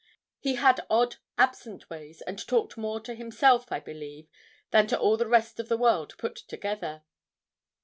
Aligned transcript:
He 0.39 0.55
had 0.55 0.81
odd, 0.89 1.17
absent 1.37 1.87
ways, 1.91 2.21
and 2.23 2.39
talked 2.47 2.75
more 2.75 2.99
to 3.01 3.13
himself, 3.13 3.71
I 3.71 3.79
believe, 3.79 4.31
than 4.71 4.87
to 4.87 4.97
all 4.97 5.15
the 5.15 5.27
rest 5.27 5.59
of 5.59 5.69
the 5.69 5.77
world 5.77 6.15
put 6.17 6.35
together. 6.37 7.03